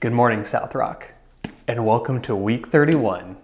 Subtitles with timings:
[0.00, 1.10] Good morning, South Rock,
[1.66, 3.36] and welcome to week 31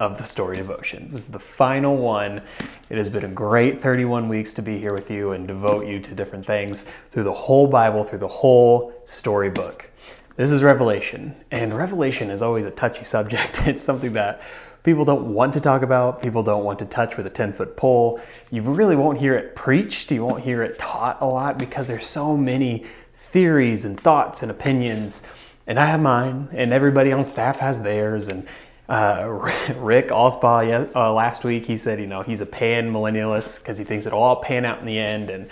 [0.00, 1.12] of the Story Devotions.
[1.12, 2.42] This is the final one.
[2.90, 6.00] It has been a great 31 weeks to be here with you and devote you
[6.00, 9.90] to different things through the whole Bible, through the whole storybook.
[10.34, 13.62] This is Revelation, and Revelation is always a touchy subject.
[13.68, 14.42] It's something that
[14.82, 17.76] people don't want to talk about, people don't want to touch with a 10 foot
[17.76, 18.20] pole.
[18.50, 22.08] You really won't hear it preached, you won't hear it taught a lot because there's
[22.08, 25.24] so many theories and thoughts and opinions
[25.66, 28.28] and I have mine, and everybody on staff has theirs.
[28.28, 28.46] And
[28.88, 29.26] uh,
[29.76, 33.84] Rick yeah, uh, last week he said, you know, he's a pan millennialist because he
[33.84, 35.30] thinks it'll all pan out in the end.
[35.30, 35.48] And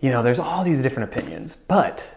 [0.00, 2.16] you know, there's all these different opinions, but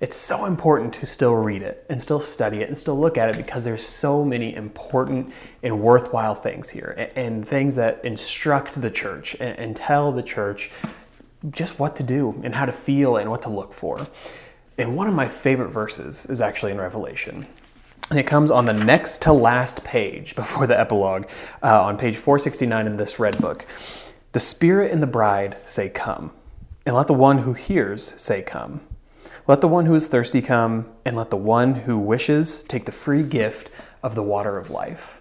[0.00, 3.30] it's so important to still read it and still study it and still look at
[3.30, 5.32] it because there's so many important
[5.62, 10.22] and worthwhile things here and, and things that instruct the church and, and tell the
[10.22, 10.70] church
[11.50, 14.06] just what to do and how to feel and what to look for.
[14.76, 17.46] And one of my favorite verses is actually in Revelation.
[18.10, 21.28] And it comes on the next to last page before the epilogue,
[21.62, 23.66] uh, on page 469 in this red book.
[24.32, 26.32] The Spirit and the bride say, Come.
[26.84, 28.80] And let the one who hears say, Come.
[29.46, 32.92] Let the one who is thirsty come, and let the one who wishes take the
[32.92, 33.70] free gift
[34.02, 35.20] of the water of life.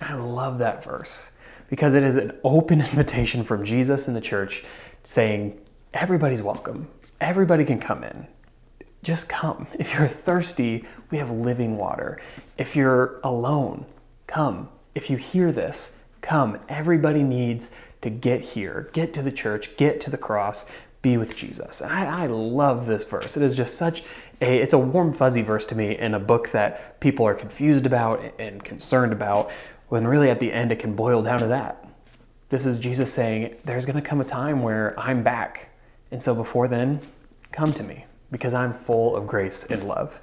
[0.00, 1.30] And I love that verse
[1.70, 4.62] because it is an open invitation from Jesus and the church
[5.04, 5.58] saying,
[5.94, 6.88] Everybody's welcome.
[7.20, 8.26] Everybody can come in
[9.04, 9.68] just come.
[9.78, 12.18] If you're thirsty, we have living water.
[12.58, 13.86] If you're alone,
[14.26, 14.68] come.
[14.94, 16.58] If you hear this, come.
[16.68, 20.66] Everybody needs to get here, get to the church, get to the cross,
[21.02, 21.80] be with Jesus.
[21.80, 23.36] And I, I, love this verse.
[23.36, 24.02] It is just such
[24.40, 27.84] a it's a warm fuzzy verse to me in a book that people are confused
[27.84, 29.50] about and concerned about,
[29.88, 31.86] when really at the end it can boil down to that.
[32.48, 35.70] This is Jesus saying, There's gonna come a time where I'm back.
[36.10, 37.00] And so before then,
[37.52, 40.20] come to me because I'm full of grace and love.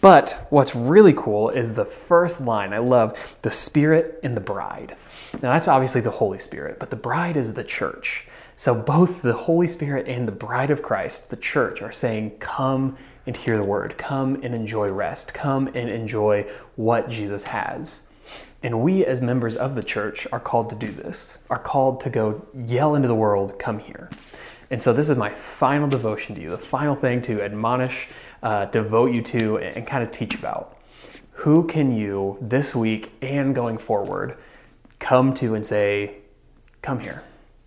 [0.00, 2.72] But what's really cool is the first line.
[2.72, 4.96] I love the Spirit and the bride.
[5.32, 8.28] Now, that's obviously the Holy Spirit, but the bride is the church.
[8.54, 12.96] So both the Holy Spirit and the bride of Christ, the church, are saying, Come
[13.26, 13.98] and hear the word.
[13.98, 15.34] Come and enjoy rest.
[15.34, 18.06] Come and enjoy what Jesus has.
[18.62, 22.10] And we, as members of the church, are called to do this, are called to
[22.10, 24.10] go yell into the world, Come here.
[24.70, 28.08] And so this is my final devotion to you, the final thing to admonish,
[28.42, 30.76] uh, devote you to, and, kind of teach about.
[31.32, 34.36] Who can you this week and going forward
[34.98, 36.16] come to and say,
[36.82, 37.24] Come here.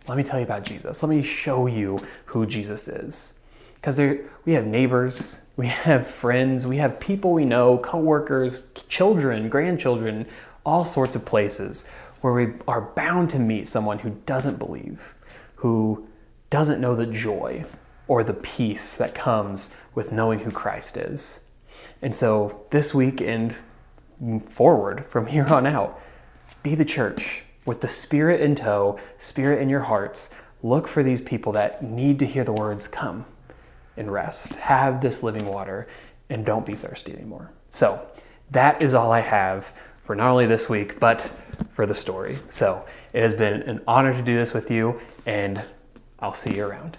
[0.08, 1.04] Let me tell you about Jesus.
[1.04, 3.40] Let me show you who Jesus is.
[3.76, 4.00] Because
[4.46, 10.26] we have neighbors, we have friends, we have people we know, coworkers, children, grandchildren,
[10.66, 11.86] all sorts of places
[12.22, 15.16] where we are bound to meet someone who doesn't believe,
[15.56, 16.08] who
[16.52, 17.66] doesn't know the joy
[18.08, 21.40] or the peace that comes with knowing who Christ is.
[22.02, 23.56] And so this week and
[24.48, 26.00] forward from here on out,
[26.62, 30.30] be the church with the Spirit in tow, Spirit in your hearts.
[30.62, 33.26] Look for these people that need to hear the words, Come
[33.98, 34.58] and rest.
[34.58, 35.88] Have this living water
[36.30, 37.52] and don't be thirsty anymore.
[37.70, 38.06] So
[38.52, 39.74] that is all I have
[40.04, 41.34] for not only this week, but
[41.72, 42.38] for the story.
[42.50, 45.64] So it has been an honor to do this with you, and
[46.22, 46.98] I'll see you around.